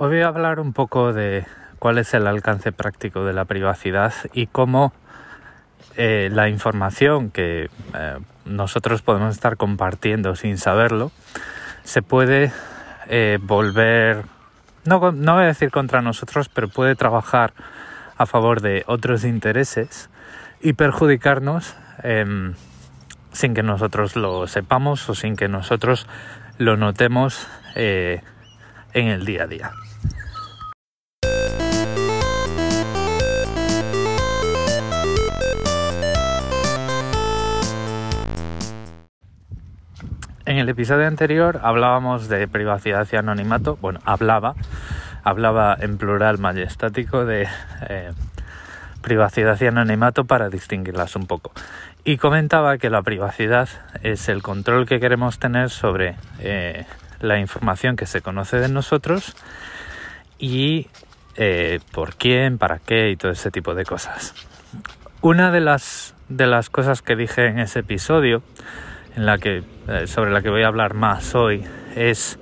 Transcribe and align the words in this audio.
Hoy 0.00 0.10
voy 0.10 0.20
a 0.20 0.28
hablar 0.28 0.60
un 0.60 0.72
poco 0.72 1.12
de 1.12 1.44
cuál 1.80 1.98
es 1.98 2.14
el 2.14 2.28
alcance 2.28 2.70
práctico 2.70 3.24
de 3.24 3.32
la 3.32 3.46
privacidad 3.46 4.14
y 4.32 4.46
cómo 4.46 4.92
eh, 5.96 6.30
la 6.32 6.48
información 6.48 7.32
que 7.32 7.68
eh, 7.94 8.18
nosotros 8.44 9.02
podemos 9.02 9.34
estar 9.34 9.56
compartiendo 9.56 10.36
sin 10.36 10.56
saberlo 10.56 11.10
se 11.82 12.02
puede 12.02 12.52
eh, 13.08 13.40
volver, 13.42 14.22
no, 14.84 15.10
no 15.10 15.34
voy 15.34 15.42
a 15.42 15.46
decir 15.46 15.72
contra 15.72 16.00
nosotros, 16.00 16.48
pero 16.48 16.68
puede 16.68 16.94
trabajar 16.94 17.52
a 18.16 18.24
favor 18.24 18.60
de 18.60 18.84
otros 18.86 19.24
intereses 19.24 20.10
y 20.60 20.74
perjudicarnos 20.74 21.74
em, 22.04 22.54
sin 23.32 23.52
que 23.52 23.64
nosotros 23.64 24.14
lo 24.14 24.46
sepamos 24.46 25.10
o 25.10 25.16
sin 25.16 25.34
que 25.34 25.48
nosotros 25.48 26.06
lo 26.56 26.76
notemos 26.76 27.48
en 28.92 29.08
el 29.08 29.24
día 29.24 29.44
a 29.44 29.46
día. 29.46 29.72
En 40.48 40.56
el 40.56 40.70
episodio 40.70 41.06
anterior 41.06 41.60
hablábamos 41.62 42.28
de 42.28 42.48
privacidad 42.48 43.06
y 43.12 43.16
anonimato. 43.16 43.76
Bueno, 43.82 44.00
hablaba, 44.06 44.54
hablaba 45.22 45.76
en 45.78 45.98
plural 45.98 46.38
majestático 46.38 47.26
de 47.26 47.46
eh, 47.86 48.12
privacidad 49.02 49.60
y 49.60 49.66
anonimato 49.66 50.24
para 50.24 50.48
distinguirlas 50.48 51.16
un 51.16 51.26
poco. 51.26 51.52
Y 52.02 52.16
comentaba 52.16 52.78
que 52.78 52.88
la 52.88 53.02
privacidad 53.02 53.68
es 54.02 54.30
el 54.30 54.42
control 54.42 54.86
que 54.86 55.00
queremos 55.00 55.38
tener 55.38 55.68
sobre 55.68 56.16
eh, 56.38 56.86
la 57.20 57.38
información 57.38 57.96
que 57.96 58.06
se 58.06 58.20
conoce 58.20 58.58
de 58.58 58.68
nosotros 58.68 59.34
y 60.38 60.88
eh, 61.36 61.80
por 61.92 62.16
quién, 62.16 62.58
para 62.58 62.78
qué 62.78 63.10
y 63.10 63.16
todo 63.16 63.32
ese 63.32 63.50
tipo 63.50 63.74
de 63.74 63.84
cosas. 63.84 64.34
Una 65.20 65.50
de 65.50 65.60
las, 65.60 66.14
de 66.28 66.46
las 66.46 66.70
cosas 66.70 67.02
que 67.02 67.16
dije 67.16 67.46
en 67.46 67.58
ese 67.58 67.80
episodio 67.80 68.42
en 69.16 69.26
la 69.26 69.38
que, 69.38 69.62
eh, 69.88 70.06
sobre 70.06 70.30
la 70.30 70.42
que 70.42 70.50
voy 70.50 70.62
a 70.62 70.68
hablar 70.68 70.94
más 70.94 71.34
hoy 71.34 71.64
es 71.96 72.38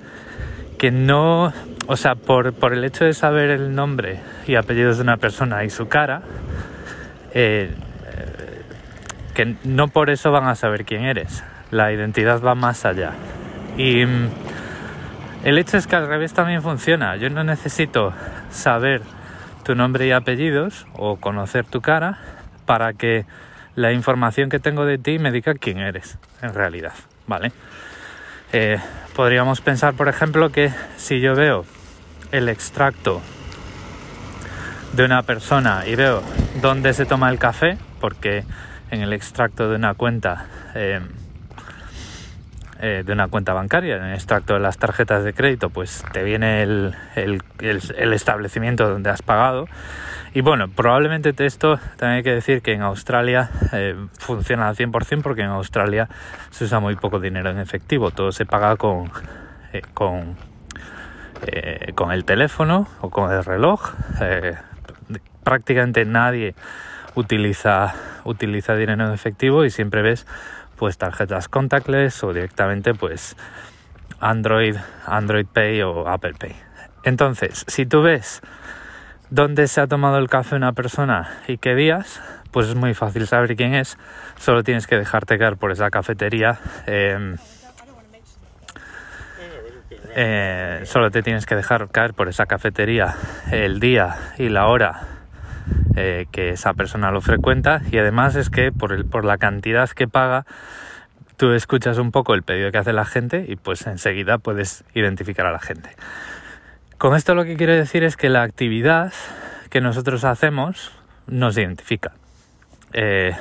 que 0.78 0.90
no, 0.90 1.52
o 1.86 1.96
sea, 1.96 2.14
por, 2.14 2.52
por 2.52 2.74
el 2.74 2.84
hecho 2.84 3.04
de 3.04 3.14
saber 3.14 3.50
el 3.50 3.74
nombre 3.74 4.20
y 4.46 4.56
apellidos 4.56 4.96
de 4.98 5.02
una 5.02 5.16
persona 5.16 5.64
y 5.64 5.70
su 5.70 5.88
cara, 5.88 6.22
eh, 7.32 7.70
que 9.36 9.54
no 9.64 9.88
por 9.88 10.08
eso 10.08 10.32
van 10.32 10.48
a 10.48 10.54
saber 10.54 10.86
quién 10.86 11.04
eres. 11.04 11.44
La 11.70 11.92
identidad 11.92 12.40
va 12.40 12.54
más 12.54 12.86
allá. 12.86 13.12
Y 13.76 14.06
mm, 14.06 14.30
el 15.46 15.58
hecho 15.58 15.76
es 15.76 15.86
que 15.86 15.94
al 15.94 16.08
revés 16.08 16.34
también 16.34 16.60
funciona. 16.60 17.14
Yo 17.14 17.30
no 17.30 17.44
necesito 17.44 18.12
saber 18.50 19.02
tu 19.64 19.76
nombre 19.76 20.04
y 20.04 20.10
apellidos 20.10 20.88
o 20.94 21.18
conocer 21.18 21.64
tu 21.64 21.80
cara 21.80 22.18
para 22.66 22.94
que 22.94 23.26
la 23.76 23.92
información 23.92 24.50
que 24.50 24.58
tengo 24.58 24.84
de 24.84 24.98
ti 24.98 25.20
me 25.20 25.30
diga 25.30 25.54
quién 25.54 25.78
eres 25.78 26.18
en 26.42 26.52
realidad, 26.52 26.94
¿vale? 27.28 27.52
Eh, 28.52 28.80
podríamos 29.14 29.60
pensar, 29.60 29.94
por 29.94 30.08
ejemplo, 30.08 30.50
que 30.50 30.72
si 30.96 31.20
yo 31.20 31.36
veo 31.36 31.64
el 32.32 32.48
extracto 32.48 33.22
de 34.94 35.04
una 35.04 35.22
persona 35.22 35.84
y 35.86 35.94
veo 35.94 36.24
dónde 36.60 36.92
se 36.92 37.06
toma 37.06 37.30
el 37.30 37.38
café, 37.38 37.78
porque 38.00 38.42
en 38.90 39.00
el 39.00 39.12
extracto 39.12 39.68
de 39.68 39.76
una 39.76 39.94
cuenta 39.94 40.46
eh, 40.74 41.00
eh, 42.80 43.02
de 43.04 43.12
una 43.12 43.28
cuenta 43.28 43.52
bancaria, 43.52 43.96
en 43.96 44.12
extracto 44.12 44.54
de 44.54 44.60
las 44.60 44.78
tarjetas 44.78 45.24
de 45.24 45.32
crédito, 45.32 45.70
pues 45.70 46.04
te 46.12 46.22
viene 46.22 46.62
el, 46.62 46.94
el 47.14 48.12
establecimiento 48.12 48.88
donde 48.88 49.10
has 49.10 49.22
pagado. 49.22 49.66
Y 50.34 50.42
bueno, 50.42 50.68
probablemente 50.68 51.34
esto 51.46 51.78
también 51.96 52.18
hay 52.18 52.22
que 52.22 52.34
decir 52.34 52.60
que 52.60 52.72
en 52.72 52.82
Australia 52.82 53.50
eh, 53.72 53.96
funciona 54.18 54.68
al 54.68 54.76
100% 54.76 55.22
porque 55.22 55.40
en 55.40 55.48
Australia 55.48 56.08
se 56.50 56.64
usa 56.64 56.78
muy 56.78 56.96
poco 56.96 57.20
dinero 57.20 57.48
en 57.48 57.58
efectivo, 57.58 58.10
todo 58.10 58.32
se 58.32 58.44
paga 58.44 58.76
con, 58.76 59.10
eh, 59.72 59.80
con, 59.94 60.36
con 61.94 62.12
el 62.12 62.24
teléfono 62.26 62.86
o 63.00 63.08
con 63.08 63.32
el 63.32 63.42
reloj. 63.44 63.94
prácticamente 65.42 66.04
nadie 66.04 66.54
utiliza, 67.14 67.94
utiliza 68.24 68.74
dinero 68.74 69.06
en 69.06 69.14
efectivo 69.14 69.64
y 69.64 69.70
siempre 69.70 70.02
ves 70.02 70.26
pues 70.76 70.98
tarjetas 70.98 71.48
contactless 71.48 72.22
o 72.24 72.32
directamente 72.32 72.94
pues 72.94 73.36
Android, 74.20 74.76
Android 75.06 75.46
Pay 75.46 75.82
o 75.82 76.08
Apple 76.08 76.34
Pay. 76.38 76.54
Entonces, 77.04 77.64
si 77.68 77.86
tú 77.86 78.02
ves 78.02 78.40
dónde 79.30 79.68
se 79.68 79.80
ha 79.80 79.86
tomado 79.86 80.18
el 80.18 80.28
café 80.28 80.56
una 80.56 80.72
persona 80.72 81.30
y 81.46 81.58
qué 81.58 81.74
días, 81.74 82.20
pues 82.50 82.68
es 82.68 82.74
muy 82.74 82.94
fácil 82.94 83.26
saber 83.26 83.56
quién 83.56 83.74
es. 83.74 83.98
Solo 84.38 84.62
tienes 84.62 84.86
que 84.86 84.96
dejarte 84.96 85.38
caer 85.38 85.56
por 85.56 85.70
esa 85.72 85.90
cafetería. 85.90 86.58
Em, 86.86 87.36
eh, 90.14 90.80
solo 90.84 91.10
te 91.10 91.22
tienes 91.22 91.44
que 91.44 91.54
dejar 91.54 91.88
caer 91.90 92.14
por 92.14 92.28
esa 92.28 92.46
cafetería 92.46 93.14
el 93.52 93.80
día 93.80 94.16
y 94.38 94.48
la 94.48 94.66
hora 94.66 95.15
eh, 95.96 96.26
que 96.30 96.50
esa 96.50 96.74
persona 96.74 97.10
lo 97.10 97.20
frecuenta 97.20 97.82
y 97.90 97.98
además 97.98 98.36
es 98.36 98.50
que 98.50 98.72
por, 98.72 98.92
el, 98.92 99.04
por 99.04 99.24
la 99.24 99.38
cantidad 99.38 99.88
que 99.90 100.08
paga 100.08 100.46
tú 101.36 101.52
escuchas 101.52 101.98
un 101.98 102.12
poco 102.12 102.34
el 102.34 102.42
pedido 102.42 102.70
que 102.72 102.78
hace 102.78 102.92
la 102.92 103.04
gente 103.04 103.44
y 103.48 103.56
pues 103.56 103.86
enseguida 103.86 104.38
puedes 104.38 104.84
identificar 104.94 105.46
a 105.46 105.52
la 105.52 105.60
gente. 105.60 105.90
Con 106.98 107.14
esto 107.14 107.34
lo 107.34 107.44
que 107.44 107.56
quiero 107.56 107.74
decir 107.74 108.04
es 108.04 108.16
que 108.16 108.30
la 108.30 108.42
actividad 108.42 109.12
que 109.70 109.80
nosotros 109.80 110.24
hacemos 110.24 110.92
nos 111.26 111.58
identifica 111.58 112.12
eh, 112.92 113.36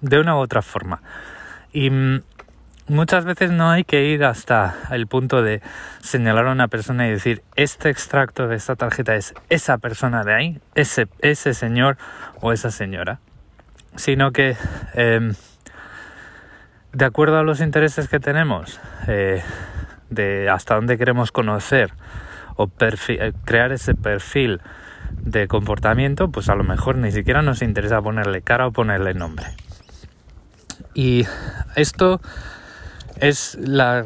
de 0.00 0.18
una 0.18 0.36
u 0.36 0.38
otra 0.38 0.62
forma. 0.62 1.00
Y 1.72 1.90
mm, 1.90 2.22
muchas 2.88 3.24
veces 3.24 3.50
no 3.50 3.70
hay 3.70 3.84
que 3.84 4.04
ir 4.06 4.24
hasta 4.24 4.74
el 4.90 5.06
punto 5.06 5.42
de 5.42 5.62
señalar 6.00 6.46
a 6.46 6.52
una 6.52 6.68
persona 6.68 7.06
y 7.06 7.10
decir, 7.10 7.42
este 7.56 7.90
extracto 7.90 8.48
de 8.48 8.56
esta 8.56 8.76
tarjeta 8.76 9.14
es 9.14 9.34
esa 9.50 9.78
persona 9.78 10.24
de 10.24 10.34
ahí, 10.34 10.60
ese, 10.74 11.08
ese 11.20 11.54
señor 11.54 11.96
o 12.40 12.52
esa 12.52 12.70
señora, 12.70 13.20
sino 13.96 14.32
que 14.32 14.56
em, 14.94 15.34
de 16.92 17.04
acuerdo 17.04 17.38
a 17.38 17.42
los 17.42 17.60
intereses 17.60 18.08
que 18.08 18.20
tenemos, 18.20 18.80
eh, 19.06 19.42
de 20.10 20.48
hasta 20.48 20.76
dónde 20.76 20.96
queremos 20.96 21.32
conocer, 21.32 21.92
o 22.56 22.70
eh, 22.80 23.32
crear 23.44 23.72
ese 23.72 23.94
perfil 23.94 24.60
de 25.10 25.46
comportamiento, 25.48 26.30
pues 26.30 26.48
a 26.48 26.54
lo 26.54 26.64
mejor 26.64 26.96
ni 26.96 27.12
siquiera 27.12 27.42
nos 27.42 27.62
interesa 27.62 28.00
ponerle 28.00 28.42
cara 28.42 28.66
o 28.66 28.72
ponerle 28.72 29.14
nombre. 29.14 29.46
Y 30.94 31.26
esto 31.74 32.20
es 33.20 33.56
la, 33.60 34.02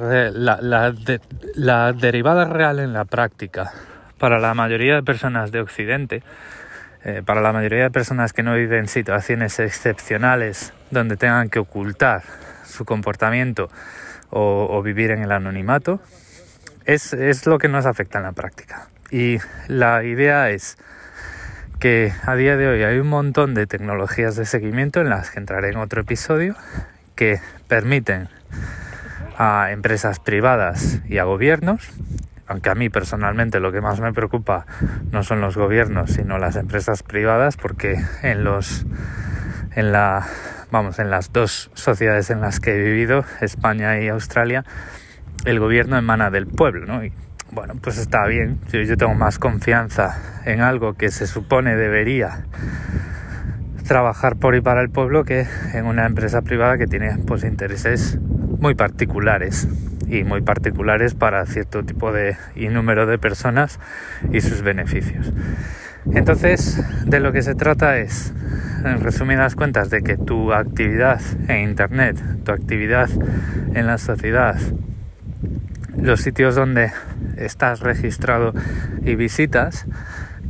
la, 1.55 1.93
derivada 1.93 2.45
real 2.45 2.79
en 2.79 2.93
la 2.93 3.05
práctica 3.05 3.73
para 4.19 4.39
la 4.39 4.55
mayoría 4.55 4.97
de 4.97 5.03
personas 5.03 5.51
de 5.53 5.61
Occidente, 5.61 6.23
eh, 7.05 7.23
para 7.25 7.41
la 7.41 7.53
mayoría 7.53 7.85
de 7.85 7.91
personas 7.91 8.33
que 8.33 8.43
no 8.43 8.55
viven 8.55 8.89
situaciones 8.89 9.59
excepcionales 9.59 10.73
donde 10.91 11.17
tengan 11.17 11.49
que 11.49 11.59
ocultar 11.59 12.23
su 12.65 12.85
comportamiento 12.85 13.71
o 14.33 14.81
vivir 14.81 15.11
en 15.11 15.23
el 15.23 15.33
anonimato, 15.33 16.01
es, 16.95 17.47
lo 17.47 17.59
que 17.59 17.69
nos 17.69 17.87
afecta 17.87 18.19
en 18.19 18.25
la 18.25 18.33
práctica. 18.33 18.89
Y 19.11 19.39
la 19.69 20.03
idea 20.05 20.51
es 20.51 20.77
que 21.79 22.13
a 22.27 22.35
día 22.35 22.57
de 22.57 22.69
hoy 22.69 22.83
hay 22.83 22.99
un 22.99 23.09
montón 23.09 23.55
de 23.55 23.67
tecnologías 23.67 24.37
de 24.37 24.45
seguimiento 24.45 25.01
en 25.01 25.09
las 25.09 25.31
que 25.31 25.39
entraré 25.39 25.71
en 25.71 25.77
otro 25.77 26.03
episodio 26.03 26.55
que 27.15 27.41
permiten 27.69 28.29
a 29.43 29.73
empresas 29.73 30.21
privadas 30.21 31.01
y 31.09 31.17
a 31.17 31.25
gobiernos, 31.25 31.89
aunque 32.47 32.69
a 32.69 32.75
mí 32.75 32.91
personalmente 32.91 33.59
lo 33.59 33.73
que 33.73 33.81
más 33.81 33.99
me 33.99 34.13
preocupa 34.13 34.67
no 35.13 35.23
son 35.23 35.41
los 35.41 35.57
gobiernos, 35.57 36.11
sino 36.11 36.37
las 36.37 36.57
empresas 36.57 37.03
privadas, 37.03 37.57
porque 37.57 37.97
en 38.23 38.45
los 38.45 38.85
en 39.75 39.93
la 39.93 40.27
vamos, 40.71 40.99
en 40.99 41.09
las 41.09 41.33
dos 41.33 41.71
sociedades 41.73 42.29
en 42.29 42.43
las 42.43 42.61
que 42.61 42.75
he 42.75 42.85
vivido, 42.85 43.25
España 43.41 43.99
y 43.99 44.09
Australia, 44.09 44.67
el 45.47 45.59
gobierno 45.59 45.97
emana 45.97 46.31
del 46.31 46.47
pueblo, 46.47 46.85
¿no? 46.85 47.03
Y 47.03 47.15
bueno, 47.51 47.77
pues 47.81 47.97
está 47.97 48.27
bien. 48.27 48.61
Yo, 48.71 48.83
yo 48.83 48.99
tengo 48.99 49.15
más 49.15 49.39
confianza 49.39 50.19
en 50.45 50.61
algo 50.61 50.93
que 50.93 51.09
se 51.09 51.27
supone 51.27 51.77
debería 51.77 52.45
trabajar 53.89 54.37
por 54.37 54.55
y 54.55 54.61
para 54.61 54.83
el 54.83 54.91
pueblo 54.91 55.25
que 55.25 55.47
en 55.73 55.87
una 55.87 56.05
empresa 56.05 56.43
privada 56.43 56.77
que 56.77 56.87
tiene 56.87 57.17
pues 57.27 57.43
intereses 57.43 58.19
muy 58.61 58.75
particulares 58.75 59.67
y 60.07 60.23
muy 60.25 60.43
particulares 60.43 61.15
para 61.15 61.45
cierto 61.47 61.83
tipo 61.83 62.13
de 62.13 62.37
y 62.55 62.69
número 62.69 63.07
de 63.07 63.19
personas 63.19 63.81
y 64.33 64.41
sus 64.41 64.63
beneficios. 64.63 65.33
Entonces, 66.13 66.83
de 67.05 67.21
lo 67.21 67.33
que 67.33 67.43
se 67.43 67.55
trata 67.55 67.99
es, 67.99 68.33
en 68.85 69.01
resumidas 69.01 69.55
cuentas, 69.55 69.91
de 69.91 70.03
que 70.03 70.17
tu 70.17 70.53
actividad 70.53 71.21
en 71.49 71.69
Internet, 71.69 72.23
tu 72.45 72.53
actividad 72.53 73.09
en 73.75 73.87
la 73.87 73.99
sociedad, 73.99 74.57
los 75.97 76.21
sitios 76.21 76.55
donde 76.55 76.93
estás 77.37 77.81
registrado 77.81 78.55
y 79.03 79.15
visitas 79.15 79.87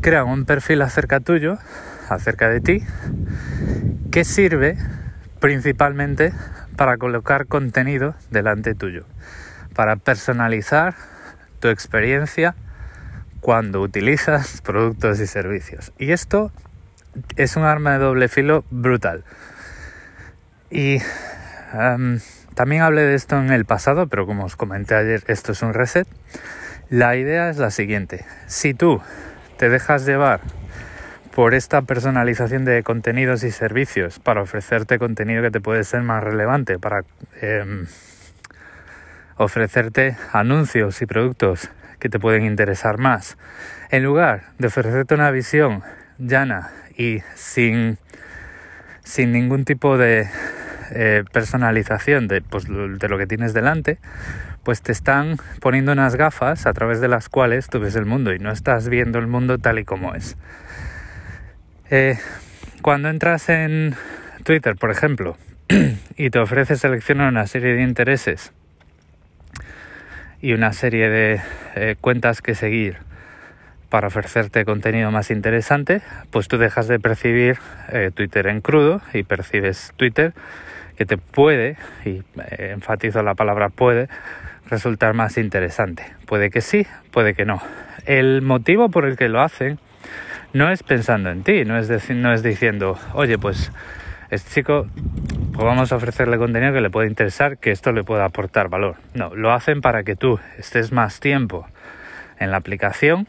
crean 0.00 0.28
un 0.28 0.44
perfil 0.44 0.82
acerca 0.82 1.20
tuyo, 1.20 1.58
acerca 2.08 2.48
de 2.48 2.60
ti, 2.60 2.82
que 4.10 4.24
sirve 4.24 4.76
principalmente 5.40 6.32
para 6.80 6.96
colocar 6.96 7.46
contenido 7.46 8.14
delante 8.30 8.74
tuyo, 8.74 9.04
para 9.74 9.96
personalizar 9.96 10.94
tu 11.58 11.68
experiencia 11.68 12.54
cuando 13.40 13.82
utilizas 13.82 14.62
productos 14.62 15.20
y 15.20 15.26
servicios. 15.26 15.92
Y 15.98 16.12
esto 16.12 16.50
es 17.36 17.56
un 17.56 17.64
arma 17.64 17.92
de 17.92 17.98
doble 17.98 18.28
filo 18.28 18.64
brutal. 18.70 19.24
Y 20.70 21.02
em, 21.74 22.18
también 22.54 22.80
hablé 22.80 23.02
de 23.02 23.14
esto 23.14 23.38
en 23.38 23.52
el 23.52 23.66
pasado, 23.66 24.06
pero 24.06 24.24
como 24.24 24.46
os 24.46 24.56
comenté 24.56 24.94
ayer, 24.94 25.22
esto 25.26 25.52
es 25.52 25.60
un 25.60 25.74
reset. 25.74 26.08
La 26.88 27.14
idea 27.14 27.50
es 27.50 27.58
la 27.58 27.70
siguiente. 27.70 28.24
Si 28.46 28.72
tú 28.72 29.02
te 29.58 29.68
dejas 29.68 30.06
llevar 30.06 30.40
por 31.34 31.54
esta 31.54 31.82
personalización 31.82 32.64
de 32.64 32.82
contenidos 32.82 33.44
y 33.44 33.50
servicios 33.50 34.18
para 34.18 34.42
ofrecerte 34.42 34.98
contenido 34.98 35.42
que 35.42 35.50
te 35.50 35.60
puede 35.60 35.84
ser 35.84 36.02
más 36.02 36.22
relevante, 36.24 36.78
para 36.78 37.04
em, 37.40 37.86
ofrecerte 39.36 40.16
anuncios 40.32 41.00
y 41.02 41.06
productos 41.06 41.70
que 41.98 42.08
te 42.08 42.18
pueden 42.18 42.44
interesar 42.44 42.98
más, 42.98 43.38
en 43.90 44.02
lugar 44.02 44.44
de 44.58 44.68
ofrecerte 44.68 45.14
una 45.14 45.30
visión 45.30 45.82
llana 46.18 46.70
y 46.96 47.22
sin, 47.34 47.98
sin 49.04 49.32
ningún 49.32 49.64
tipo 49.64 49.98
de 49.98 50.28
eh, 50.92 51.24
personalización 51.32 52.26
de, 52.26 52.40
pues, 52.40 52.66
de 52.66 53.08
lo 53.08 53.18
que 53.18 53.26
tienes 53.26 53.54
delante, 53.54 53.98
pues 54.64 54.82
te 54.82 54.92
están 54.92 55.36
poniendo 55.60 55.92
unas 55.92 56.16
gafas 56.16 56.66
a 56.66 56.72
través 56.72 57.00
de 57.00 57.08
las 57.08 57.28
cuales 57.28 57.68
tú 57.68 57.80
ves 57.80 57.94
el 57.96 58.06
mundo 58.06 58.34
y 58.34 58.38
no 58.38 58.50
estás 58.50 58.88
viendo 58.88 59.18
el 59.18 59.26
mundo 59.26 59.58
tal 59.58 59.78
y 59.78 59.84
como 59.84 60.14
es. 60.14 60.36
Eh, 61.92 62.16
cuando 62.82 63.08
entras 63.08 63.48
en 63.48 63.96
Twitter, 64.44 64.76
por 64.76 64.92
ejemplo, 64.92 65.36
y 66.16 66.30
te 66.30 66.38
ofrece 66.38 66.76
seleccionar 66.76 67.28
una 67.28 67.48
serie 67.48 67.74
de 67.74 67.82
intereses 67.82 68.52
y 70.40 70.52
una 70.52 70.72
serie 70.72 71.10
de 71.10 71.40
eh, 71.74 71.96
cuentas 72.00 72.42
que 72.42 72.54
seguir 72.54 72.98
para 73.88 74.06
ofrecerte 74.06 74.64
contenido 74.64 75.10
más 75.10 75.32
interesante, 75.32 76.00
pues 76.30 76.46
tú 76.46 76.58
dejas 76.58 76.86
de 76.86 77.00
percibir 77.00 77.58
eh, 77.88 78.12
Twitter 78.14 78.46
en 78.46 78.60
crudo 78.60 79.02
y 79.12 79.24
percibes 79.24 79.92
Twitter 79.96 80.32
que 80.96 81.06
te 81.06 81.16
puede, 81.16 81.76
y 82.04 82.22
enfatizo 82.58 83.22
la 83.24 83.34
palabra 83.34 83.68
puede, 83.68 84.08
resultar 84.68 85.14
más 85.14 85.38
interesante. 85.38 86.04
Puede 86.26 86.50
que 86.50 86.60
sí, 86.60 86.86
puede 87.10 87.34
que 87.34 87.46
no. 87.46 87.60
El 88.04 88.42
motivo 88.42 88.90
por 88.90 89.06
el 89.06 89.16
que 89.16 89.28
lo 89.28 89.40
hacen 89.40 89.80
no 90.52 90.70
es 90.70 90.82
pensando 90.82 91.30
en 91.30 91.42
ti, 91.42 91.64
no 91.64 91.78
es, 91.78 92.10
no 92.10 92.32
es 92.32 92.42
diciendo, 92.42 92.98
oye, 93.14 93.38
pues 93.38 93.72
este 94.30 94.50
chico, 94.50 94.86
pues 95.52 95.64
vamos 95.64 95.92
a 95.92 95.96
ofrecerle 95.96 96.38
contenido 96.38 96.72
que 96.72 96.80
le 96.80 96.90
pueda 96.90 97.08
interesar, 97.08 97.58
que 97.58 97.70
esto 97.70 97.92
le 97.92 98.04
pueda 98.04 98.24
aportar 98.24 98.68
valor. 98.68 98.96
No, 99.14 99.34
lo 99.34 99.52
hacen 99.52 99.80
para 99.80 100.04
que 100.04 100.16
tú 100.16 100.38
estés 100.58 100.92
más 100.92 101.20
tiempo 101.20 101.66
en 102.38 102.50
la 102.50 102.56
aplicación 102.56 103.26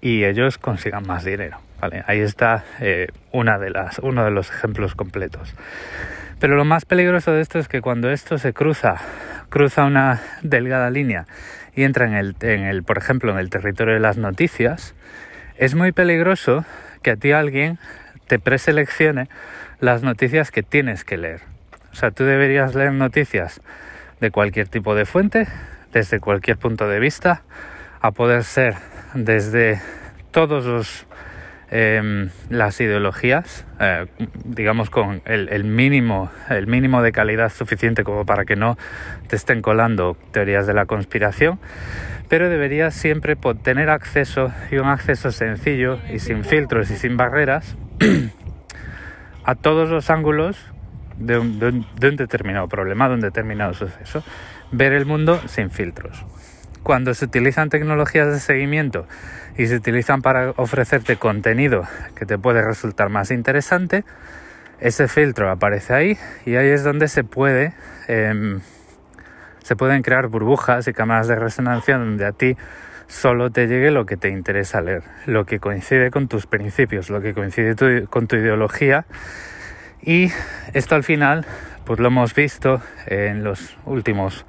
y 0.00 0.24
ellos 0.24 0.58
consigan 0.58 1.06
más 1.06 1.24
dinero. 1.24 1.58
¿vale? 1.80 2.04
Ahí 2.06 2.20
está 2.20 2.64
eh, 2.80 3.08
una 3.32 3.58
de 3.58 3.70
las, 3.70 3.98
uno 3.98 4.24
de 4.24 4.30
los 4.30 4.50
ejemplos 4.50 4.94
completos. 4.94 5.54
Pero 6.38 6.56
lo 6.56 6.64
más 6.64 6.84
peligroso 6.84 7.32
de 7.32 7.40
esto 7.40 7.58
es 7.58 7.68
que 7.68 7.80
cuando 7.80 8.10
esto 8.10 8.36
se 8.36 8.52
cruza, 8.52 8.96
cruza 9.48 9.84
una 9.84 10.20
delgada 10.42 10.90
línea 10.90 11.26
y 11.74 11.84
entra 11.84 12.06
en 12.06 12.14
el, 12.14 12.36
en 12.40 12.64
el 12.64 12.82
por 12.82 12.98
ejemplo, 12.98 13.32
en 13.32 13.38
el 13.38 13.48
territorio 13.48 13.94
de 13.94 14.00
las 14.00 14.18
noticias, 14.18 14.94
es 15.58 15.74
muy 15.74 15.92
peligroso 15.92 16.64
que 17.02 17.12
a 17.12 17.16
ti 17.16 17.32
alguien 17.32 17.78
te 18.26 18.38
preseleccione 18.38 19.28
las 19.80 20.02
noticias 20.02 20.50
que 20.50 20.62
tienes 20.62 21.04
que 21.04 21.16
leer. 21.16 21.42
O 21.92 21.94
sea, 21.94 22.10
tú 22.10 22.24
deberías 22.24 22.74
leer 22.74 22.92
noticias 22.92 23.60
de 24.20 24.30
cualquier 24.30 24.68
tipo 24.68 24.94
de 24.94 25.06
fuente, 25.06 25.46
desde 25.92 26.20
cualquier 26.20 26.58
punto 26.58 26.88
de 26.88 27.00
vista, 27.00 27.42
a 28.00 28.10
poder 28.10 28.44
ser 28.44 28.74
desde 29.14 29.80
todos 30.30 30.64
los 30.64 31.06
Em, 31.68 32.30
las 32.48 32.80
ideologías, 32.80 33.66
eh, 33.80 34.06
digamos 34.44 34.88
con 34.88 35.20
el, 35.24 35.64
mínimo, 35.64 36.30
el 36.48 36.68
mínimo 36.68 37.02
de 37.02 37.10
calidad 37.10 37.48
suficiente 37.48 38.04
como 38.04 38.24
para 38.24 38.44
que 38.44 38.54
no 38.54 38.78
te 39.26 39.34
estén 39.34 39.62
colando 39.62 40.16
teorías 40.30 40.68
de 40.68 40.74
la 40.74 40.86
conspiración, 40.86 41.58
pero 42.28 42.48
deberías 42.48 42.94
siempre 42.94 43.36
tener 43.62 43.90
acceso 43.90 44.52
y 44.70 44.76
un 44.76 44.88
acceso 44.88 45.30
sencillo 45.30 45.98
y 46.12 46.18
sin 46.18 46.44
filtros 46.44 46.90
y 46.90 46.96
sin 46.96 47.16
barreras 47.16 47.76
a 49.44 49.54
todos 49.54 49.90
los 49.90 50.10
ángulos 50.10 50.58
de 51.18 51.38
un, 51.38 51.58
de 51.58 52.08
un 52.08 52.16
determinado 52.16 52.68
problema, 52.68 53.08
de 53.08 53.14
un 53.14 53.20
determinado 53.20 53.74
suceso, 53.74 54.22
ver 54.72 54.92
el 54.92 55.06
mundo 55.06 55.40
sin 55.46 55.70
filtros. 55.70 56.24
Cuando 56.82 57.14
se 57.14 57.24
utilizan 57.24 57.68
tecnologías 57.68 58.28
de 58.28 58.38
seguimiento, 58.38 59.06
y 59.58 59.66
se 59.66 59.76
utilizan 59.76 60.22
para 60.22 60.50
ofrecerte 60.56 61.16
contenido 61.16 61.84
que 62.14 62.26
te 62.26 62.38
puede 62.38 62.62
resultar 62.62 63.08
más 63.08 63.30
interesante, 63.30 64.04
ese 64.80 65.08
filtro 65.08 65.50
aparece 65.50 65.94
ahí 65.94 66.18
y 66.44 66.56
ahí 66.56 66.68
es 66.68 66.84
donde 66.84 67.08
se 67.08 67.24
puede 67.24 67.72
em, 68.08 68.60
se 69.66 69.74
pueden 69.74 70.02
crear 70.02 70.28
burbujas 70.28 70.86
y 70.86 70.92
cámaras 70.92 71.26
de 71.26 71.34
resonancia 71.34 71.98
donde 71.98 72.24
a 72.24 72.30
ti 72.30 72.56
solo 73.08 73.50
te 73.50 73.66
llegue 73.66 73.90
lo 73.90 74.06
que 74.06 74.16
te 74.16 74.28
interesa 74.28 74.80
leer, 74.80 75.02
lo 75.26 75.44
que 75.44 75.58
coincide 75.58 76.12
con 76.12 76.28
tus 76.28 76.46
principios, 76.46 77.10
lo 77.10 77.20
que 77.20 77.34
coincide 77.34 78.06
con 78.06 78.28
tu 78.28 78.36
ideología 78.36 79.06
y 80.00 80.30
esto 80.72 80.94
al 80.94 81.02
final 81.02 81.44
pues 81.84 81.98
lo 81.98 82.06
hemos 82.06 82.32
visto 82.32 82.80
en 83.06 83.42
los 83.42 83.76
últimos 83.86 84.46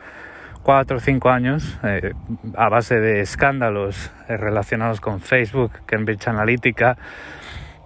cuatro 0.62 0.98
o 0.98 1.00
cinco 1.00 1.32
años 1.32 1.80
eh, 1.82 2.14
a 2.56 2.70
base 2.70 3.00
de 3.00 3.22
escándalos 3.22 4.12
eh, 4.30 4.38
relacionados 4.38 5.02
con 5.02 5.20
Facebook, 5.20 5.72
Cambridge 5.88 6.28
Analytica. 6.28 6.96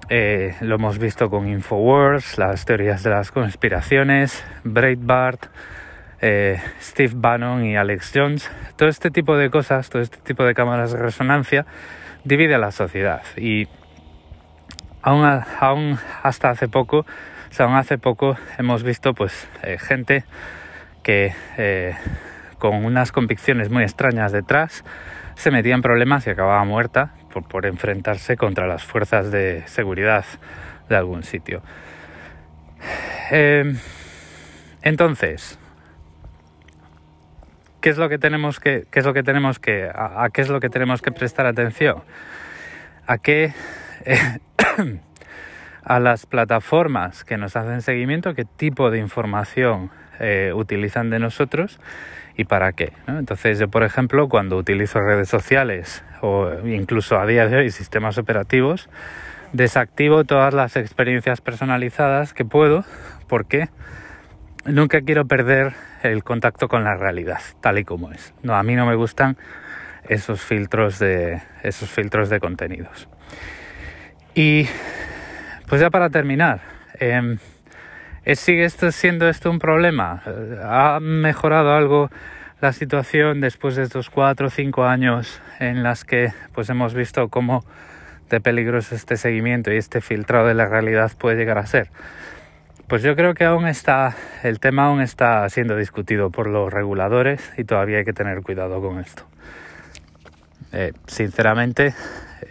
Eh, 0.09 0.55
lo 0.59 0.75
hemos 0.75 0.97
visto 0.99 1.29
con 1.29 1.47
Infowars, 1.47 2.37
las 2.37 2.65
teorías 2.65 3.03
de 3.03 3.11
las 3.11 3.31
conspiraciones, 3.31 4.43
Breitbart, 4.65 5.45
Steve 6.21 7.13
Bannon 7.15 7.65
y 7.65 7.75
Alex 7.75 8.11
Jones. 8.13 8.51
Todo 8.75 8.89
este 8.89 9.09
tipo 9.09 9.37
de 9.37 9.49
cosas, 9.49 9.89
todo 9.89 10.01
este 10.01 10.17
tipo 10.17 10.43
de 10.43 10.53
cámaras 10.53 10.91
de 10.91 10.99
resonancia 10.99 11.65
divide 12.23 12.55
a 12.55 12.59
la 12.59 12.71
sociedad. 12.71 13.23
Y 13.37 13.67
aún, 15.01 15.25
aún 15.59 15.97
hasta 16.23 16.51
hace 16.51 16.67
poco, 16.67 16.99
o 17.59 17.63
aún 17.63 17.75
hace 17.75 17.97
poco 17.97 18.37
hemos 18.57 18.83
visto 18.83 19.13
pues 19.13 19.47
gente 19.79 20.23
que 21.03 21.33
con 22.61 22.85
unas 22.85 23.11
convicciones 23.11 23.71
muy 23.71 23.81
extrañas 23.81 24.31
detrás, 24.31 24.85
se 25.33 25.49
metía 25.49 25.73
en 25.73 25.81
problemas 25.81 26.27
y 26.27 26.29
acababa 26.29 26.63
muerta 26.63 27.15
por, 27.49 27.65
enfrentarse 27.65 28.37
contra 28.37 28.67
las 28.67 28.83
fuerzas 28.83 29.31
de 29.31 29.63
seguridad 29.65 30.23
de 30.87 30.95
algún 30.95 31.23
sitio. 31.23 31.63
Em, 33.31 33.77
entonces, 34.83 35.57
¿qué 37.81 37.89
es 37.89 37.97
lo 37.97 38.07
que 38.09 38.17
tenemos 38.17 38.59
que, 38.59 38.85
qué 38.89 38.99
es 38.99 39.05
lo 39.05 39.13
que 39.13 39.23
tenemos 39.23 39.59
que, 39.59 39.89
a, 39.93 40.29
qué 40.31 40.41
es 40.41 40.49
lo 40.49 40.59
que 40.59 40.69
tenemos 40.69 41.01
que 41.01 41.11
prestar 41.11 41.45
atención? 41.45 42.03
A 43.07 43.17
qué, 43.17 43.53
a 45.83 45.99
las 45.99 46.25
plataformas 46.25 47.23
que 47.23 47.37
nos 47.37 47.55
hacen 47.55 47.81
seguimiento, 47.81 48.33
qué 48.35 48.45
tipo 48.45 48.91
de 48.91 48.99
información 48.99 49.89
eh, 50.19 50.53
utilizan 50.55 51.09
de 51.09 51.19
nosotros 51.19 51.79
y 52.37 52.45
para 52.45 52.71
qué. 52.71 52.93
Entonces 53.07 53.59
yo, 53.59 53.67
por 53.67 53.83
ejemplo, 53.83 54.29
cuando 54.29 54.57
utilizo 54.57 55.01
redes 55.01 55.27
sociales 55.27 56.03
o 56.21 56.51
incluso 56.65 57.19
a 57.19 57.25
día 57.25 57.47
de 57.47 57.57
hoy 57.57 57.71
sistemas 57.71 58.17
operativos, 58.17 58.89
desactivo 59.53 60.23
todas 60.23 60.53
las 60.53 60.77
experiencias 60.77 61.41
personalizadas 61.41 62.33
que 62.33 62.45
puedo 62.45 62.85
porque 63.27 63.69
nunca 64.65 65.01
quiero 65.01 65.25
perder 65.25 65.73
el 66.03 66.23
contacto 66.23 66.67
con 66.67 66.83
la 66.83 66.95
realidad, 66.95 67.41
tal 67.61 67.79
y 67.79 67.83
como 67.83 68.11
es. 68.11 68.33
No, 68.43 68.55
a 68.55 68.63
mí 68.63 68.75
no 68.75 68.85
me 68.85 68.95
gustan 68.95 69.37
esos 70.07 70.41
filtros 70.41 70.99
de 70.99 71.41
esos 71.63 71.89
filtros 71.89 72.29
de 72.29 72.39
contenidos. 72.39 73.07
Y 74.33 74.67
pues 75.67 75.81
ya 75.81 75.89
para 75.89 76.09
terminar, 76.09 76.61
eh, 76.99 77.37
¿Sigue 78.35 78.65
esto 78.65 78.91
siendo 78.91 79.27
esto 79.27 79.49
un 79.49 79.57
problema? 79.57 80.21
¿Ha 80.63 80.99
mejorado 81.01 81.73
algo 81.73 82.11
la 82.61 82.71
situación 82.71 83.41
después 83.41 83.75
de 83.75 83.83
estos 83.83 84.11
cuatro 84.11 84.47
o 84.47 84.49
cinco 84.51 84.85
años 84.85 85.41
en 85.59 85.81
las 85.81 86.05
que 86.05 86.31
pues 86.53 86.69
hemos 86.69 86.93
visto 86.93 87.29
cómo 87.29 87.65
de 88.29 88.39
peligroso 88.39 88.93
este 88.93 89.17
seguimiento 89.17 89.73
y 89.73 89.77
este 89.77 90.01
filtrado 90.01 90.47
de 90.47 90.53
la 90.53 90.67
realidad 90.67 91.11
puede 91.17 91.35
llegar 91.35 91.57
a 91.57 91.65
ser? 91.65 91.89
Pues 92.91 93.03
yo 93.03 93.15
creo 93.15 93.33
que 93.35 93.45
aún 93.45 93.69
está, 93.69 94.17
el 94.43 94.59
tema 94.59 94.87
aún 94.87 94.99
está 94.99 95.47
siendo 95.47 95.77
discutido 95.77 96.29
por 96.29 96.47
los 96.47 96.73
reguladores 96.73 97.41
y 97.57 97.63
todavía 97.63 97.99
hay 97.99 98.03
que 98.03 98.11
tener 98.11 98.41
cuidado 98.41 98.81
con 98.81 98.99
esto. 98.99 99.23
Eh, 100.73 100.91
sinceramente, 101.07 101.95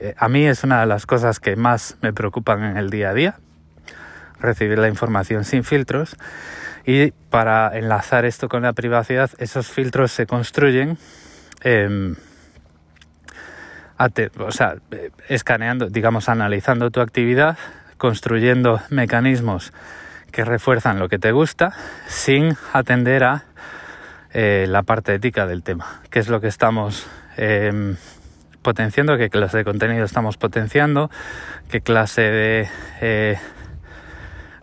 eh, 0.00 0.14
a 0.16 0.30
mí 0.30 0.46
es 0.46 0.64
una 0.64 0.80
de 0.80 0.86
las 0.86 1.04
cosas 1.04 1.40
que 1.40 1.56
más 1.56 1.98
me 2.00 2.14
preocupan 2.14 2.64
en 2.64 2.78
el 2.78 2.88
día 2.88 3.10
a 3.10 3.12
día, 3.12 3.34
recibir 4.40 4.78
la 4.78 4.88
información 4.88 5.44
sin 5.44 5.62
filtros 5.62 6.16
y 6.86 7.10
para 7.28 7.76
enlazar 7.76 8.24
esto 8.24 8.48
con 8.48 8.62
la 8.62 8.72
privacidad, 8.72 9.30
esos 9.36 9.70
filtros 9.70 10.10
se 10.10 10.24
construyen, 10.24 10.96
em, 11.60 12.16
o 14.38 14.52
sea, 14.52 14.76
eh, 14.90 15.10
escaneando, 15.28 15.90
digamos, 15.90 16.30
analizando 16.30 16.90
tu 16.90 17.02
actividad, 17.02 17.58
construyendo 17.98 18.80
mecanismos 18.88 19.74
que 20.30 20.44
refuerzan 20.44 20.98
lo 20.98 21.08
que 21.08 21.18
te 21.18 21.32
gusta 21.32 21.72
sin 22.06 22.56
atender 22.72 23.24
a 23.24 23.44
eh, 24.32 24.66
la 24.68 24.82
parte 24.82 25.14
ética 25.14 25.46
del 25.46 25.62
tema, 25.62 26.02
que 26.10 26.20
es 26.20 26.28
lo 26.28 26.40
que 26.40 26.46
estamos 26.46 27.08
em, 27.36 27.96
potenciando, 28.62 29.16
qué 29.16 29.28
clase 29.28 29.58
de 29.58 29.64
contenido 29.64 30.04
estamos 30.04 30.36
potenciando, 30.36 31.10
qué 31.68 31.80
clase 31.80 32.22
de 32.22 32.68
eh, 33.00 33.38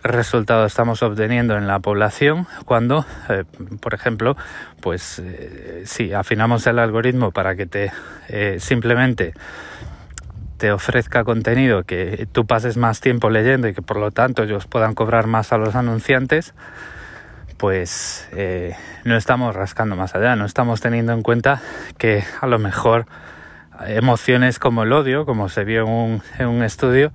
resultado 0.04 0.66
estamos 0.66 1.04
obteniendo 1.04 1.58
en 1.58 1.68
la 1.68 1.80
población 1.80 2.48
cuando, 2.64 3.06
eh, 3.28 3.44
por 3.82 3.94
ejemplo, 3.94 4.38
pues 4.80 5.22
si 5.84 6.14
afinamos 6.14 6.66
el 6.66 6.80
algoritmo 6.80 7.32
para 7.32 7.56
que 7.56 7.66
te 7.66 7.92
simplemente 8.60 9.34
te 10.58 10.72
ofrezca 10.72 11.24
contenido 11.24 11.84
que 11.84 12.28
tú 12.32 12.46
pases 12.46 12.78
más 12.78 13.00
tiempo 13.00 13.30
leyendo 13.30 13.68
y 13.68 13.74
que 13.74 13.82
por 13.82 13.98
lo 13.98 14.12
tanto 14.12 14.44
ellos 14.44 14.68
puedan 14.68 14.94
cobrar 14.94 15.28
más 15.28 15.54
a 15.54 15.58
los 15.58 15.76
anunciantes, 15.76 16.54
pues 17.58 18.28
eh, 18.34 18.76
no 19.04 19.16
estamos 19.18 19.56
rascando 19.56 19.96
más 19.96 20.16
allá, 20.16 20.36
no 20.36 20.46
estamos 20.46 20.82
teniendo 20.82 21.14
en 21.14 21.22
cuenta 21.22 21.62
que 21.98 22.24
a 22.42 22.48
lo 22.48 22.60
mejor 22.60 23.06
emociones 23.86 24.60
como 24.60 24.84
el 24.84 24.94
odio, 24.94 25.26
como 25.26 25.50
se 25.50 25.64
vio 25.64 25.84
en 25.84 25.90
un, 25.90 26.22
en 26.40 26.48
un 26.48 26.64
estudio, 26.64 27.12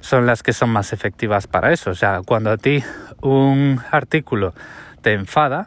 son 0.00 0.26
las 0.26 0.42
que 0.42 0.52
son 0.52 0.70
más 0.70 0.92
efectivas 0.92 1.46
para 1.46 1.72
eso. 1.72 1.90
O 1.90 1.94
sea, 1.94 2.20
cuando 2.24 2.50
a 2.50 2.56
ti 2.56 2.82
un 3.20 3.80
artículo 3.90 4.54
te 5.02 5.12
enfada 5.12 5.66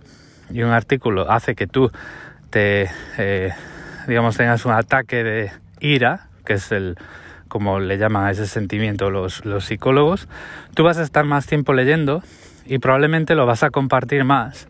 y 0.51 0.63
un 0.63 0.71
artículo 0.71 1.29
hace 1.29 1.55
que 1.55 1.67
tú 1.67 1.91
te, 2.50 2.89
eh, 3.17 3.51
digamos, 4.07 4.38
tengas 4.38 4.65
un 4.65 4.74
ataque 4.74 5.24
de 5.24 5.51
ira, 5.79 6.28
que 6.46 6.53
es 6.53 6.72
el, 6.72 6.98
como 7.48 7.79
le 7.79 7.98
llaman 7.98 8.29
ese 8.29 8.48
sentimiento 8.48 9.10
los, 9.10 9.46
los 9.46 9.65
psicólogos, 9.65 10.27
tú 10.74 10.84
vas 10.84 10.98
a 10.98 11.03
estar 11.03 11.25
más 11.25 11.46
tiempo 11.46 11.74
leyendo 11.74 12.24
y 12.65 12.79
probablemente 12.79 13.36
lo 13.36 13.46
vas 13.46 13.63
a 13.63 13.69
compartir 13.69 14.24
más 14.24 14.67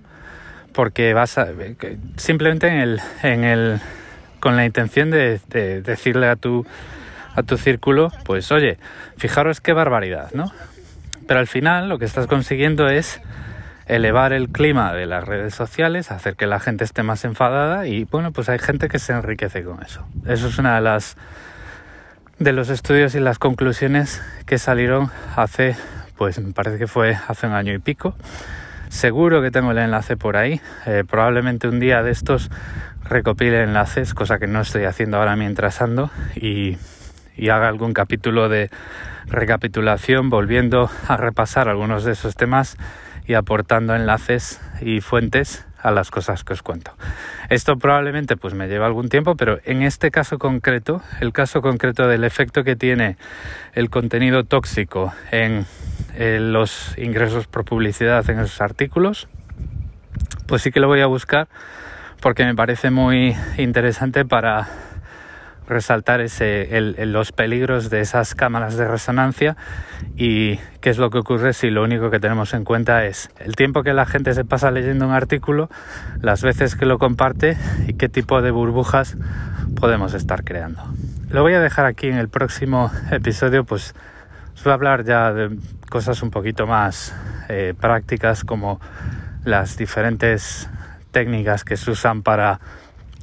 porque 0.74 1.14
vas 1.14 1.38
a 1.38 1.48
simplemente 2.18 2.68
en 2.68 2.80
el, 2.80 3.02
en 3.24 3.44
el 3.44 3.80
con 4.40 4.56
la 4.56 4.66
intención 4.66 5.10
de, 5.10 5.42
de, 5.50 5.82
decirle 5.82 6.28
a 6.28 6.36
tu 6.36 6.66
a 7.36 7.44
tu 7.44 7.58
círculo 7.58 8.12
pues 8.24 8.52
oye 8.52 8.78
fijaros 9.18 9.60
qué 9.60 9.74
barbaridad 9.74 10.32
no 10.34 10.52
pero 11.28 11.42
al 11.42 11.48
final 11.48 11.90
lo 11.90 12.00
que 12.00 12.06
estás 12.06 12.28
consiguiendo 12.28 12.88
es 12.88 13.22
elevar 13.90 14.34
el 14.34 14.50
clima 14.50 14.94
de 14.94 15.08
las 15.08 15.24
redes 15.24 15.56
sociales, 15.56 16.12
hacer 16.12 16.36
que 16.36 16.48
la 16.48 16.60
gente 16.60 16.84
esté 16.84 17.04
más 17.04 17.26
enfadada 17.26 17.88
y 17.88 18.06
bueno, 18.06 18.32
pues 18.32 18.48
hay 18.50 18.60
gente 18.60 18.88
que 18.88 19.00
se 19.00 19.14
enriquece 19.14 19.64
con 19.64 19.84
eso. 19.84 20.08
Eso 20.26 20.48
es 20.48 20.58
una 20.60 20.76
de 20.76 20.82
las 20.82 21.18
de 22.40 22.54
los 22.54 22.70
estudios 22.70 23.16
y 23.16 23.20
las 23.20 23.38
conclusiones 23.38 24.22
que 24.46 24.58
salieron 24.58 25.12
hace, 25.36 25.76
pues 26.18 26.40
me 26.40 26.54
parece 26.54 26.78
que 26.78 26.88
fue 26.88 27.18
hace 27.28 27.48
un 27.48 27.54
año 27.54 27.74
y 27.74 27.80
pico. 27.80 28.16
Seguro 28.88 29.42
que 29.42 29.52
tengo 29.52 29.72
el 29.72 29.78
enlace 29.78 30.16
por 30.16 30.38
ahí. 30.38 30.62
Eh, 30.86 31.04
probablemente 31.08 31.68
un 31.68 31.80
día 31.80 32.02
de 32.02 32.12
estos 32.12 32.50
recopile 33.04 33.62
enlaces, 33.64 34.14
cosa 34.14 34.40
que 34.40 34.48
no 34.48 34.62
estoy 34.62 34.86
haciendo 34.86 35.18
ahora 35.18 35.36
mientras 35.36 35.82
ando, 35.82 36.12
y, 36.36 36.78
y 37.36 37.50
haga 37.50 37.68
algún 37.68 37.94
capítulo 37.94 38.48
de 38.48 38.70
recapitulación 39.28 40.30
volviendo 40.30 40.90
a 41.08 41.18
repasar 41.18 41.68
algunos 41.68 42.06
de 42.06 42.14
esos 42.14 42.36
temas 42.36 42.78
y 43.28 43.34
aportando 43.34 43.96
enlaces 43.96 44.62
y 44.82 45.02
fuentes 45.02 45.66
a 45.82 45.92
las 45.92 46.12
cosas 46.12 46.44
que 46.44 46.54
os 46.54 46.62
cuento. 46.62 46.92
Esto 47.50 47.78
probablemente 47.78 48.38
pues 48.38 48.54
me 48.54 48.68
lleva 48.68 48.86
algún 48.86 49.10
tiempo, 49.10 49.36
pero 49.36 49.60
en 49.66 49.82
este 49.82 50.12
caso 50.12 50.38
concreto, 50.38 51.02
el 51.22 51.34
caso 51.34 51.62
concreto 51.62 52.08
del 52.08 52.24
efecto 52.24 52.64
que 52.64 52.76
tiene 52.76 53.18
el 53.74 53.90
contenido 53.90 54.44
tóxico 54.44 55.14
en, 55.32 55.66
los 56.18 56.98
ingresos 56.98 57.48
por 57.48 57.64
publicidad 57.64 58.30
en 58.30 58.40
esos 58.40 58.60
artículos, 58.60 59.30
pues 60.48 60.62
sí 60.62 60.72
que 60.72 60.82
lo 60.82 60.88
voy 60.88 61.00
a 61.00 61.06
buscar 61.06 61.48
porque 62.20 62.44
me 62.44 62.56
parece 62.56 62.92
muy 62.92 63.38
interesante 63.58 64.26
para 64.26 64.68
resaltar 65.70 66.20
los 66.20 67.32
peligros 67.32 67.90
de 67.90 68.02
esas 68.02 68.36
cámaras 68.36 68.76
de 68.76 68.88
resonancia 68.88 69.56
y 70.18 70.58
qué 70.82 70.90
es 70.90 70.98
lo 70.98 71.10
que 71.10 71.20
ocurre 71.20 71.54
si 71.54 71.70
lo 71.70 71.84
único 71.84 72.10
que 72.10 72.20
tenemos 72.20 72.54
en 72.54 72.66
cuenta 72.66 73.06
es 73.06 73.30
el 73.40 73.56
tiempo 73.56 73.84
que 73.84 73.94
la 73.94 74.06
gente 74.06 74.34
se 74.34 74.44
pasa 74.44 74.72
leyendo 74.72 75.08
un 75.08 75.14
artículo, 75.14 75.70
las 76.22 76.42
veces 76.42 76.76
que 76.76 76.86
lo 76.86 76.98
comparte 76.98 77.56
y 77.88 77.94
qué 77.94 78.10
tipo 78.10 78.42
de 78.42 78.52
burbujas 78.52 79.16
podemos 79.80 80.14
estar 80.14 80.44
creando. 80.44 80.84
Lo 81.30 81.44
voy 81.44 81.54
a 81.54 81.62
dejar 81.62 81.86
aquí 81.86 82.08
en 82.08 82.18
el 82.18 82.30
próximo 82.30 82.92
episodio, 83.12 83.64
pues 83.64 83.94
os 84.56 84.64
voy 84.64 84.72
a 84.72 84.74
hablar 84.74 85.06
ya 85.06 85.32
de 85.32 85.56
cosas 85.90 86.22
un 86.24 86.32
poquito 86.32 86.68
más 86.68 87.16
eh, 87.48 87.74
prácticas 87.80 88.44
como 88.44 88.82
las 89.46 89.78
diferentes 89.78 90.70
técnicas 91.12 91.64
que 91.64 91.78
se 91.78 91.92
usan 91.92 92.24
para 92.24 92.60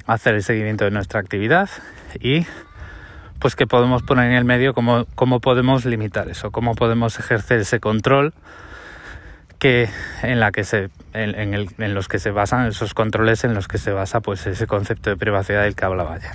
hacer 0.07 0.35
el 0.35 0.43
seguimiento 0.43 0.85
de 0.85 0.91
nuestra 0.91 1.21
actividad 1.21 1.69
y 2.21 2.47
pues 3.39 3.57
que 3.57 3.67
podemos 3.67 4.03
poner 4.03 4.31
en 4.31 4.37
el 4.37 4.45
medio 4.45 4.73
cómo, 4.73 5.07
cómo 5.15 5.41
podemos 5.41 5.85
limitar 5.85 6.29
eso, 6.29 6.51
cómo 6.51 6.75
podemos 6.75 7.19
ejercer 7.19 7.61
ese 7.61 7.81
control 7.81 8.33
que 9.59 9.89
en 10.23 10.41
la 10.41 10.53
que 10.53 10.65
se 10.65 10.91
en, 11.13 11.55
el, 11.55 11.69
en, 11.79 11.95
los 11.95 12.09
que 12.09 12.19
se 12.19 12.31
basan 12.31 12.67
esos 12.67 12.95
controles 12.95 13.45
en 13.45 13.55
los 13.55 13.69
que 13.69 13.79
se 13.79 13.91
basa 13.91 14.21
pues 14.21 14.47
ese 14.47 14.67
concepto 14.67 15.11
de 15.11 15.17
privacidad 15.17 15.63
del 15.63 15.75
que 15.75 15.85
hablaba 15.85 16.15
ayer. 16.15 16.33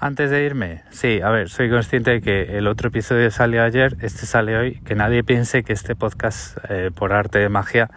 Antes 0.00 0.30
de 0.30 0.44
irme, 0.44 0.84
sí, 0.90 1.20
a 1.22 1.30
ver, 1.30 1.48
soy 1.48 1.68
consciente 1.68 2.12
de 2.12 2.20
que 2.20 2.56
el 2.56 2.68
otro 2.68 2.88
episodio 2.88 3.32
salió 3.32 3.64
ayer, 3.64 3.96
este 4.00 4.26
sale 4.26 4.56
hoy, 4.56 4.80
que 4.84 4.94
nadie 4.94 5.24
piense 5.24 5.64
que 5.64 5.72
este 5.72 5.96
podcast 5.96 6.56
eh, 6.68 6.92
por 6.94 7.12
arte 7.12 7.40
de 7.40 7.48
magia 7.48 7.90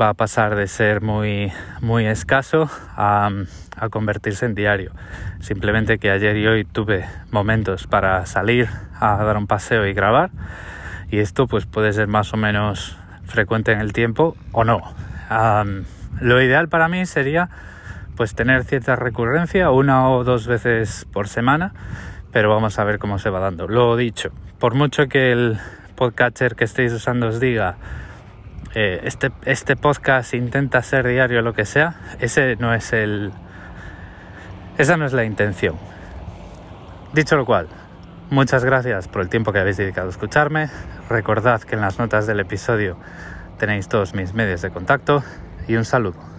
va 0.00 0.08
a 0.08 0.14
pasar 0.14 0.56
de 0.56 0.66
ser 0.66 1.00
muy, 1.00 1.52
muy 1.80 2.06
escaso 2.06 2.70
a, 2.96 3.30
a, 3.76 3.88
convertirse 3.88 4.46
en 4.46 4.54
diario. 4.54 4.92
Simplemente 5.40 5.98
que 5.98 6.10
ayer 6.10 6.36
y 6.36 6.46
hoy 6.46 6.64
tuve 6.64 7.04
momentos 7.30 7.86
para 7.86 8.26
salir 8.26 8.68
a 8.98 9.22
dar 9.22 9.36
un 9.36 9.46
paseo 9.46 9.86
y 9.86 9.92
grabar 9.92 10.30
y 11.10 11.18
esto 11.18 11.46
pues 11.46 11.66
puede 11.66 11.92
ser 11.92 12.08
más 12.08 12.34
o 12.34 12.36
menos 12.36 12.96
frecuente 13.24 13.72
en 13.72 13.80
el 13.80 13.92
tiempo 13.92 14.36
o 14.52 14.64
no. 14.64 14.82
lo 16.20 16.42
ideal 16.42 16.68
para 16.68 16.88
mí 16.88 17.06
sería 17.06 17.48
pues 18.16 18.34
tener 18.34 18.64
cierta 18.64 18.96
recurrencia, 18.96 19.70
una 19.70 20.08
o 20.08 20.24
dos 20.24 20.46
veces 20.46 21.06
por 21.12 21.28
semana, 21.28 21.72
pero 22.32 22.48
vamos 22.48 22.78
a 22.78 22.84
ver 22.84 22.98
cómo 22.98 23.18
se 23.18 23.30
va 23.30 23.40
dando. 23.40 23.66
Lo 23.66 23.96
dicho, 23.96 24.30
por 24.58 24.74
mucho 24.74 25.08
que 25.08 25.32
el 25.32 25.58
podcatcher 25.96 26.54
que 26.54 26.64
estéis 26.64 26.92
usando 26.92 27.28
os 27.28 27.40
diga 27.40 27.76
eh, 28.74 29.00
este, 29.04 29.30
este 29.44 29.76
podcast 29.76 30.34
intenta 30.34 30.82
ser 30.82 31.06
diario 31.06 31.42
lo 31.42 31.54
que 31.54 31.64
sea, 31.64 31.94
ese 32.18 32.56
no 32.56 32.74
es 32.74 32.92
el. 32.92 33.32
Esa 34.78 34.96
no 34.96 35.06
es 35.06 35.12
la 35.12 35.24
intención. 35.24 35.76
Dicho 37.12 37.36
lo 37.36 37.46
cual, 37.46 37.68
muchas 38.30 38.64
gracias 38.64 39.06
por 39.06 39.22
el 39.22 39.28
tiempo 39.28 39.52
que 39.52 39.60
habéis 39.60 39.76
dedicado 39.76 40.08
a 40.08 40.10
escucharme. 40.10 40.68
Recordad 41.08 41.62
que 41.62 41.76
en 41.76 41.82
las 41.82 42.00
notas 42.00 42.26
del 42.26 42.40
episodio 42.40 42.96
tenéis 43.58 43.86
todos 43.86 44.14
mis 44.14 44.34
medios 44.34 44.62
de 44.62 44.70
contacto 44.70 45.22
y 45.68 45.76
un 45.76 45.84
saludo. 45.84 46.33